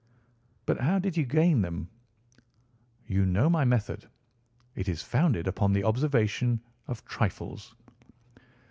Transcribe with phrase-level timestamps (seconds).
[0.65, 1.87] "But how did you gain them?"
[3.05, 4.09] "You know my method.
[4.73, 7.75] It is founded upon the observation of trifles."